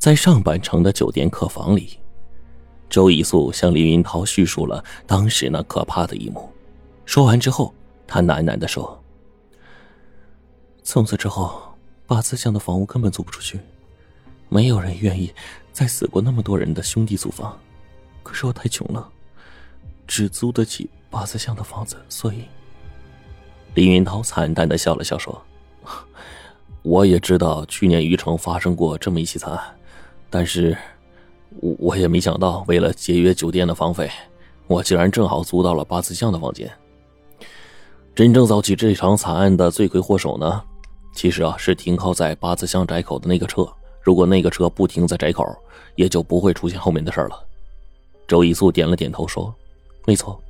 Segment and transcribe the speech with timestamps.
[0.00, 1.98] 在上半城的酒店客房里，
[2.88, 6.50] 周以素向林云涛叙述了当时那可怕的一幕。
[7.04, 7.74] 说完之后，
[8.06, 8.98] 他喃喃的说
[10.82, 11.60] ：“从此之后，
[12.06, 13.60] 八字巷的房屋根本租不出去，
[14.48, 15.30] 没有人愿意
[15.70, 17.54] 在死过那么多人的兄弟租房。
[18.22, 19.06] 可是我太穷了，
[20.06, 22.44] 只租得起八字巷的房子，所以……”
[23.76, 25.38] 林云涛惨淡的笑了笑说
[26.80, 29.62] ：“我也知道去年余城发生过这么一起惨案。”
[30.30, 30.76] 但是，
[31.60, 34.08] 我我也没想到，为了节约酒店的房费，
[34.68, 36.70] 我竟然正好租到了八字巷的房间。
[38.14, 40.62] 真正造起这场惨案的罪魁祸首呢，
[41.12, 43.66] 其实啊是停靠在八字巷窄口的那个车。
[44.00, 45.44] 如果那个车不停在窄口，
[45.96, 47.44] 也就不会出现后面的事了。
[48.28, 49.52] 周一素点了点头说
[50.06, 50.40] ：“没错。”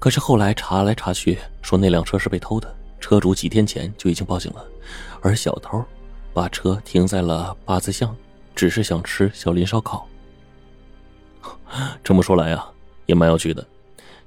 [0.00, 4.64] 可是后来查来查去，说那辆车是被偷的，车主几天前就已经报警了，
[5.20, 5.84] 而小偷
[6.32, 8.14] 把车停在了八字巷。
[8.54, 10.06] 只是想吃小林烧烤。
[12.04, 12.70] 这么说来啊，
[13.06, 13.66] 也蛮有趣的。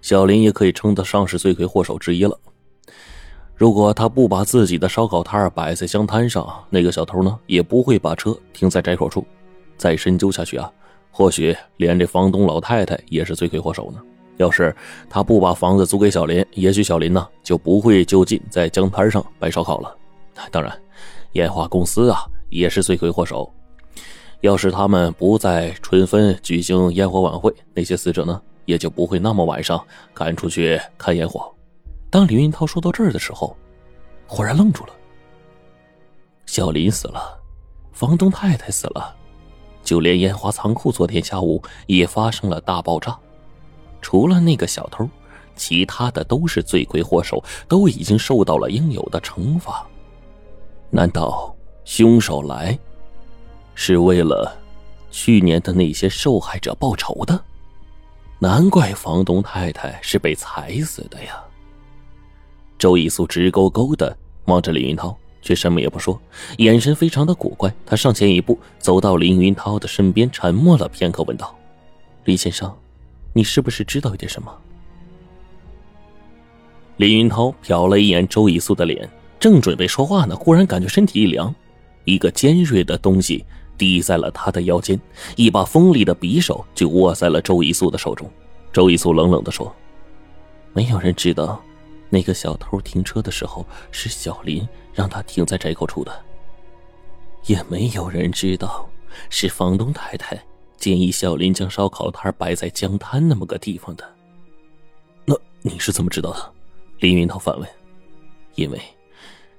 [0.02, 2.38] 小林也可以称得上是罪魁祸首之一了。
[3.56, 9.26] 如果他不把自己的烧烤摊摆在香摊上，那个小偷呢，也不会把车停在窄口处。
[9.78, 10.72] 再深究下去啊，
[11.10, 14.02] 或许连这房东老太太也是罪魁祸首呢。
[14.38, 14.76] 要是
[15.10, 19.98] 他不把房子租给小林，也许小林呢就不会就近在江滩上摆烧烤了。
[20.52, 20.78] 当然，
[21.34, 23.50] 烟花公司啊也是罪魁祸首。
[24.46, 31.52] 要是他们不在春分举行烟火晚会，那些死者呢也就不会那么晚上赶出去看烟火。
[32.12, 33.58] 当李云涛说到这儿的时候，
[34.28, 34.94] 忽然愣住了。
[36.46, 37.40] 小林死了，
[37.92, 39.16] 房东太太死了，
[39.84, 43.18] 就连烟花仓库昨天下午也发生了大爆炸。
[44.00, 45.10] 除了那个小偷，
[45.56, 49.84] 其他的都是罪魁祸首，都已经受到了应有的惩罚。
[50.92, 52.78] 难道凶手来？
[53.76, 54.58] 是为了
[55.12, 57.40] 去年的那些受害者报仇的，
[58.40, 61.44] 难怪房东太太是被踩死的呀。
[62.80, 66.20] 周一素直勾勾的望着林云涛，却什么也不说，
[66.58, 67.74] 眼神非常的古怪。
[67.86, 71.56] 他上前一步，走到林云涛的身边，沉默了片刻，问道
[72.26, 72.74] ：“李先生，
[73.34, 74.54] 你是不是知道一点什么？”
[76.98, 81.54] 林云涛瞟了一眼周一素的脸，正准备说话呢，忽然感觉身体一凉，
[82.04, 83.46] 一个尖锐的东西。
[83.78, 85.00] 抵在了他的腰间，
[85.36, 88.30] 一把锋利的匕首就握在了周一素的手中。
[88.72, 89.74] 周一素冷冷的说
[90.74, 91.62] ：“没有人知道，
[92.10, 96.12] 那个小偷停车的时候是小林让他停在窄口处的，
[97.46, 98.88] 也没有人知道
[99.30, 100.38] 是房东太太
[100.78, 104.04] 建议小林将烧烤摊摆在江滩那么个地方的。
[105.26, 106.54] 那你是怎么知道的？”
[107.00, 107.70] 林云涛反问。
[108.56, 108.82] “因为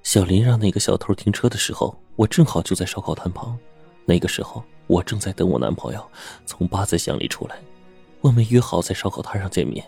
[0.02, 3.58] 小林让那个小偷停车的时候，我正好就在烧烤摊旁。”
[4.06, 6.10] 那个时候，我正在等我男朋友
[6.46, 7.58] 从八字巷里出来，
[8.20, 9.84] 我们约好在烧烤摊上见面，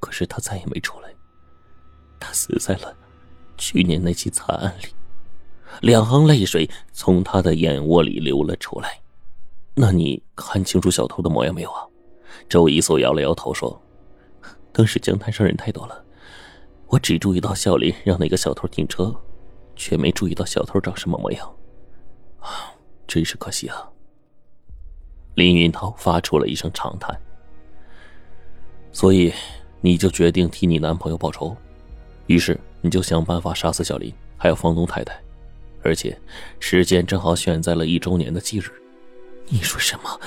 [0.00, 1.14] 可是他再也没出来。
[2.18, 2.96] 他死在了
[3.58, 4.88] 去年那起惨案里，
[5.82, 8.98] 两行泪水从他的眼窝里流了出来。
[9.74, 11.86] 那你看清楚小偷的模样没有啊？
[12.48, 13.80] 周一素摇了摇头说
[14.72, 16.04] ：“当时江滩上人太多了，
[16.86, 19.14] 我只注意到小林让那个小偷停车，
[19.76, 21.54] 却没注意到小偷长什么模样。”
[22.40, 22.72] 啊。
[23.08, 23.88] 真是可惜啊！
[25.34, 27.18] 林云涛发出了一声长叹。
[28.92, 29.32] 所以，
[29.80, 31.56] 你就决定替你男朋友报仇，
[32.26, 35.18] 于是你就想办法杀死小林，还有房东太太，
[35.82, 36.16] 而且
[36.60, 38.70] 时间正好选在了一周年的忌日。
[39.46, 40.20] 你说什么？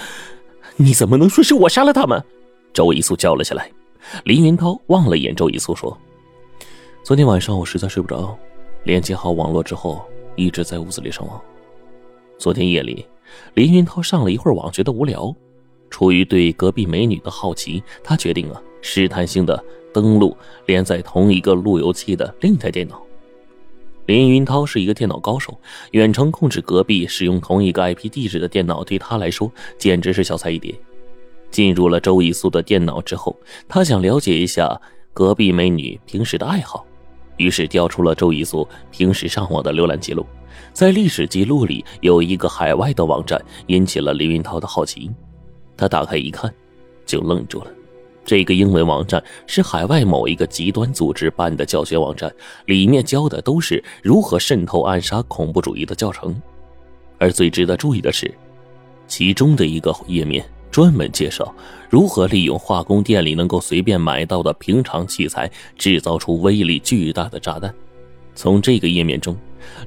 [0.76, 2.24] 你怎么能说是我杀了他们？
[2.74, 3.70] 周一素叫了起来。
[4.24, 5.96] 林云涛望了眼周一素，说
[7.06, 8.36] ：“昨天晚上我实在睡不着，
[8.86, 10.04] 连接好网络之后，
[10.36, 11.40] 一直在屋子里上网。”
[12.42, 13.06] 昨天夜里，
[13.54, 15.32] 林云涛上了一会儿网，觉得无聊。
[15.92, 19.64] 出于对隔壁美女的好奇，他决定啊，试探性的
[19.94, 20.36] 登录
[20.66, 23.00] 连在同一个路由器的另一台电脑。
[24.08, 25.56] 林云涛是一个电脑高手，
[25.92, 30.74] 远程控制隔壁使用同一个 IP 地址的电脑，对他来说简直是小菜一碟。
[31.52, 34.82] 进入了周一素的电脑之后，他想了解一下
[35.14, 36.88] 隔壁美女平时的爱好，
[37.38, 40.26] 于是调出了周一素平时上网的浏览记录。
[40.74, 45.12] 在历史记录里有一个海外的网站，引起了林云涛的好奇。
[45.76, 46.54] 他打开一看，
[47.06, 47.72] 就愣住了。
[48.24, 52.32] 这个英文网站是海外某一个极端组织办的教学网站，
[52.66, 56.40] 里面教的都是如何渗透暗杀恐怖主义的教程。
[57.18, 58.32] 而最值得注意的是，
[59.08, 61.54] 其中的一个页面专门介绍
[61.90, 67.74] 如何利用化工店里能够随便买到的平常器材，制造出威力巨大的炸弹。
[68.34, 69.38] 从这个页面中。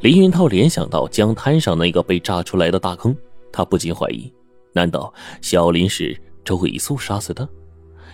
[0.02, 3.14] 林云涛联想到江滩上那个被炸出来的大坑，
[3.50, 4.32] 他不禁怀疑：
[4.72, 7.46] 难道小林是周以素杀死的？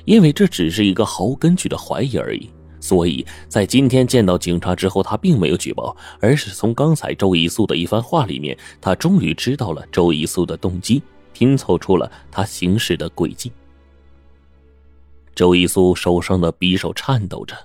[0.06, 2.48] 因为这只是一个毫无根据的怀疑而已。
[2.80, 11.02] 所以在今天见到警察之后，他并没有举报，而是从刚才周以素的一番话里面，他终于知道了周以素的动机，
[11.40, 13.50] 拼凑出了他行事的轨迹。
[15.34, 17.56] 周以素手上的匕首颤抖着，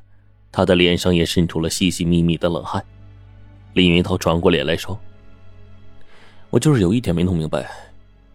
[0.50, 2.82] 他的脸上也渗出了细细密密的冷汗。
[3.74, 4.98] 林云涛转过脸来说
[6.50, 7.70] ：“我就是有一点没弄明白，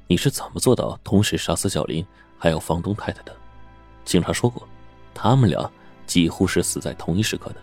[0.09, 2.05] 你是怎么做到同时杀死小林
[2.37, 3.35] 还有房东太太的？
[4.05, 4.69] 警察说过，
[5.15, 5.69] 他们俩。”
[6.07, 7.57] 几乎是死在同一时刻的。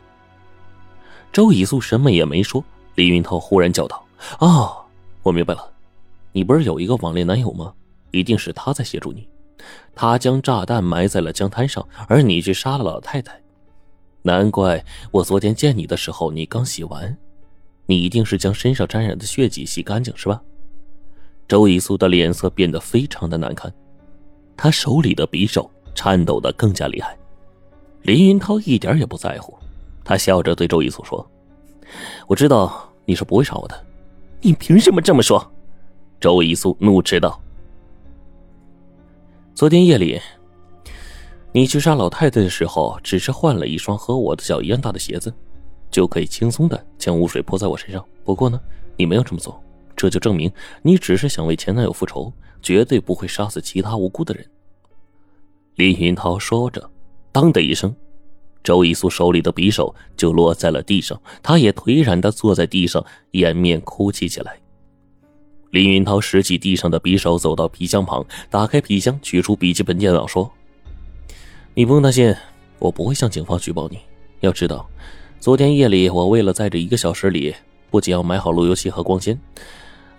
[1.34, 2.64] 周以素什么也没说，
[2.96, 4.02] 李云涛忽然叫道
[4.40, 4.86] ：“哦，
[5.22, 5.70] 我明白了，
[6.38, 7.74] 你不是有一个网恋男友吗？
[8.12, 9.28] 一定是他在协助你，
[9.96, 13.42] 他将炸弹埋在了江滩上，而你去杀了老太太。
[14.22, 17.18] 难怪我昨天见你的时候，你刚洗完，
[17.88, 20.40] 你一定是将身上沾染的血迹洗干净，是吧？”
[21.50, 23.74] 周以苏的脸色变得非常的难看，
[24.56, 27.18] 他手里的匕首颤抖的更加厉害。
[28.04, 29.58] 林云涛一点也不在乎，
[30.04, 31.28] 他笑着对周以苏说
[32.30, 33.86] ：“我知道你是不会杀我的，
[34.40, 35.44] 你凭什么这么说？”
[36.20, 37.40] 周一素怒斥道
[39.54, 40.20] ：“昨天夜里，
[41.52, 45.32] 你去杀老太太的时候，只是换了一双和我的脚一样大的鞋子，
[45.92, 48.04] 就可以轻松的将污水泼在我身上。
[48.24, 48.60] 不过呢，
[48.96, 49.64] 你没有这么做，
[49.96, 54.46] 这就证明你只是想为前男友复仇，绝对不会杀死其他无辜的人。”
[55.76, 56.90] 林云涛说着。
[57.32, 57.96] 当的一声，
[58.64, 64.58] 周一素手里的匕首就落在了地上，他也颓然的坐在地上，掩面哭泣起来。
[65.72, 70.52] 林云涛拾起地上的匕首，走到皮箱旁，打开皮箱，取出笔记本电脑，说
[71.76, 72.34] ：“你不用担心，
[72.80, 74.00] 我不会向警方举报你。
[74.40, 74.90] 要知道，
[75.40, 77.54] 昨天夜里我为了在这一个小时里，
[77.90, 79.40] 不仅要买好路由器和光纤，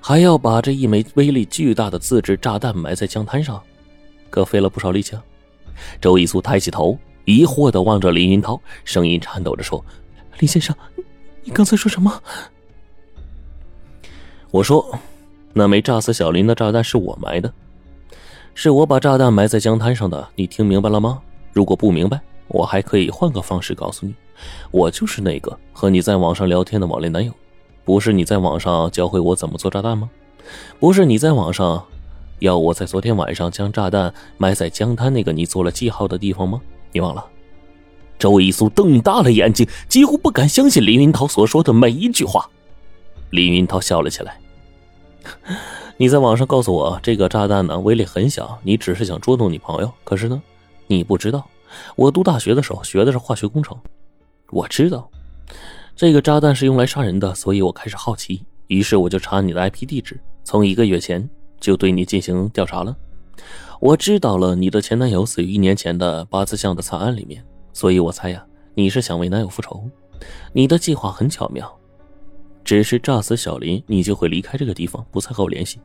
[0.00, 3.62] 还要把这一枚威力巨大的自制炸弹埋在江滩上，
[4.30, 5.16] 可费了不少力气。”
[6.00, 6.98] 周一苏抬起头。
[7.24, 9.84] 疑惑的望着林云涛，声音颤抖着说
[10.40, 10.74] ：“林先生，
[11.44, 12.22] 你刚才说什么？”
[14.50, 14.98] 我说
[15.58, 17.52] ：“那枚炸死小林的炸弹是我埋的，
[18.54, 20.28] 是我把炸弹埋在江滩上的。
[20.36, 21.20] 你听明白了吗？
[21.52, 24.14] 如果不明白，我还可以换个方式告诉你，
[24.70, 27.32] 我就是那个和你在网上聊天的网恋男友。
[27.84, 30.08] 不是你在网上教会我怎么做炸弹吗？
[30.78, 31.84] 不是你在网上
[32.38, 36.60] 要我在昨天晚上将炸弹埋在江滩那个你做了记号的地方吗？”
[36.94, 37.26] 你忘了？
[38.16, 42.48] 周一苏瞪大了眼睛，几乎不敢相信林云涛所说的每一句话。
[43.30, 44.38] 林云涛笑了起来
[45.96, 49.92] ：“你在网上告诉我，这个炸弹呢威力很小，你只是想捉弄你朋友。
[50.04, 50.40] 可是呢，
[50.86, 51.48] 你不知道，
[51.96, 53.76] 我读大学的时候学的是化学工程，
[54.50, 55.10] 我知道
[55.96, 61.28] 这个炸弹是用来杀人的，所以我开始好奇，于是我就查你的 IP 地址，从一个月前
[61.58, 62.96] 就对你进行调查了。”
[63.80, 68.44] 我知道了，你的前男友死于一年前的八字巷的惨案里面，所以我猜呀，
[68.74, 69.88] 你是想为男友复仇。
[70.52, 71.77] 你的计划很巧妙，
[72.68, 75.80] 只是炸死小林，你就会离开这个地方，不再和我联系。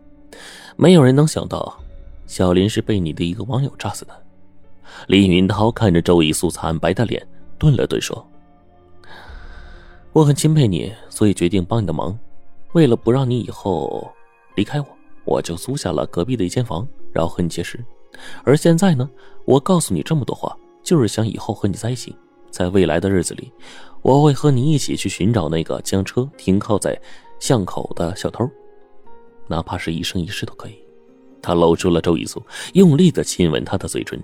[0.76, 1.80] 没有人能想到，
[2.28, 4.12] 小林是被你的一个网友炸死的。
[5.08, 7.26] 李云涛看着周一素惨白的脸，
[7.58, 8.30] 顿了顿说
[10.12, 12.20] ：“我很钦佩你，所以决定帮你的忙。
[12.74, 14.12] 为了不让你以后
[14.56, 14.88] 离开我，
[15.24, 17.82] 我就租下了隔壁的一间房。”然后和你结识，
[18.44, 19.10] 而现在呢，
[19.46, 20.54] 我告诉你这么多话，
[20.84, 22.14] 就是想以后和你在一起，
[22.52, 23.54] 在未来的日子里，
[24.04, 27.00] 我会和你一起去寻找那个将车停靠在
[27.40, 28.48] 巷口的小偷，
[29.48, 30.76] 哪怕是一生一世都可以。
[31.42, 32.44] 他搂住了周一素，
[32.74, 34.22] 用力的亲吻她的嘴唇。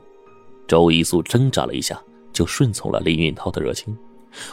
[0.67, 3.97] 周一素挣扎了一下，就顺从了林云涛的热情。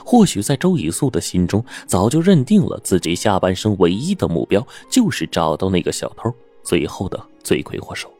[0.04, 8.10] 或许在周以素的心中，早就认定了自己下半生唯一的目标就是找到那个小偷，最后的罪魁祸首。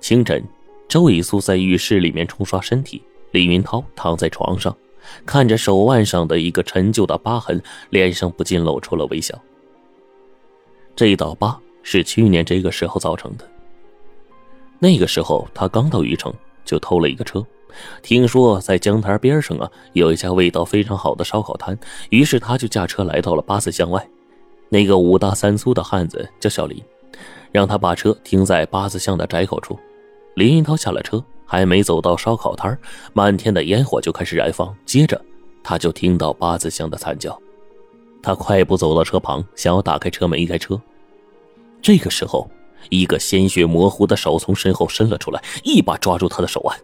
[0.00, 0.44] 清晨，
[0.88, 3.00] 周以素在浴室里面冲刷身体。
[3.34, 4.72] 李云涛躺在床上，
[5.26, 7.60] 看着手腕上的一个陈旧的疤痕，
[7.90, 9.36] 脸上不禁露出了微笑。
[10.94, 13.44] 这一道疤是去年这个时候造成的。
[14.78, 16.32] 那个时候他刚到禹城，
[16.64, 17.44] 就偷了一个车，
[18.02, 21.76] 听说在江滩边上啊有一家味道非常好的烧烤摊，
[22.10, 24.08] 于是他就驾车来到了八字巷外。
[24.68, 26.80] 那个五大三粗的汉子叫小林，
[27.50, 29.76] 让他把车停在八字巷的窄口处。
[30.34, 32.76] 林云涛下了车，还没走到烧烤摊
[33.12, 34.74] 漫天的烟火就开始燃放。
[34.84, 35.20] 接着，
[35.62, 37.38] 他就听到八字香的惨叫。
[38.22, 40.80] 他快步走到车旁，想要打开车门，移开车。
[41.80, 42.50] 这个时候，
[42.88, 46.76] 一个鲜血模糊的手从身后伸了出来，一把抓住他的手腕。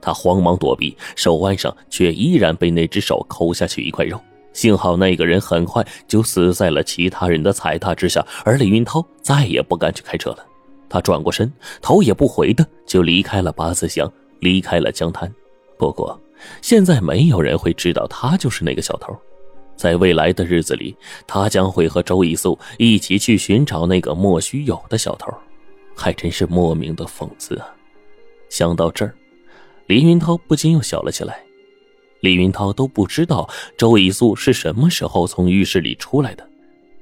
[0.00, 4.20] 他慌忙躲避，手腕上却依然被那只手抠下去一块肉，
[4.52, 10.46] 幸好那个人很快就死在了其他人的踩踏之下，而李云涛再也不敢去开车了。
[10.88, 11.52] 他转过身，
[11.82, 15.32] 头也不回的就离开了八字巷，离开了江滩。
[15.78, 16.18] 不过，
[16.62, 19.16] 现在没有人会知道他就是那个小偷。
[19.76, 25.30] 在未来的日子里，他将会和周以素一起去寻找那个莫须有的小偷，
[25.94, 27.68] 还真是莫名的讽刺啊！
[28.48, 29.14] 想到这儿，
[29.86, 31.38] 李云涛不禁又笑了起来。
[32.20, 36.48] 李云涛都不知道周以素是什么时候从浴室里出来的。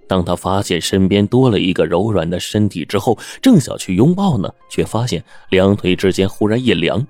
[0.06, 7.04] 当他发现身边多了一个柔软的身体之后，正想去拥抱呢，却发现两腿之间忽然一凉，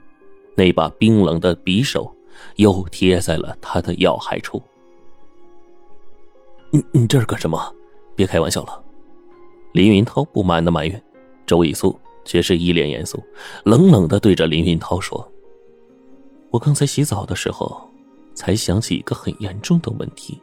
[0.54, 2.14] 那把冰冷的匕首
[2.56, 4.62] 又贴在了他的要害处。
[6.70, 7.74] 你你这是干什么？
[8.16, 8.82] 别开玩笑了！
[9.72, 11.02] 林云涛不满的埋怨，
[11.46, 13.22] 周以素却是一脸严肃，
[13.64, 15.28] 冷冷的对着林云涛说
[16.50, 17.90] ：“我刚才洗澡的时候，
[18.34, 20.40] 才想起一个很严重的问题。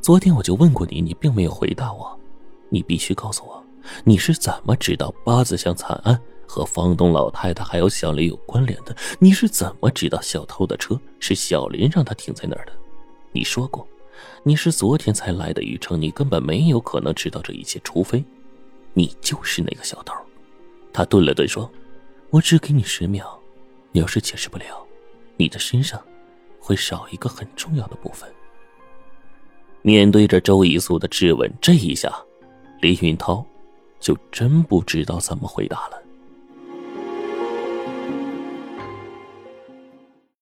[0.00, 2.18] 昨天我就问过你，你并没有回答我。
[2.68, 3.64] 你必须告诉我，
[4.04, 8.94] 你是怎么知道八字巷惨案和房东老太太还有小林有关联的？
[9.18, 12.72] 你是怎么知道小偷的车是小林让他停在那儿的？
[13.32, 13.86] 你说过。”
[14.42, 18.22] 你是昨天才来的余城，你根本没有可能知道这一切，除非，
[18.92, 20.14] 你就是那个小偷。
[20.92, 21.70] 他顿了顿说
[22.30, 23.38] ：“我只给你十秒，
[23.92, 24.86] 你要是解释不了，
[25.36, 26.02] 你的身上
[26.58, 28.30] 会少一个很重要的部分。”
[29.82, 32.12] 面对着周以素的质问，这一下，
[32.80, 33.44] 李云涛
[33.98, 36.02] 就真不知道怎么回答了。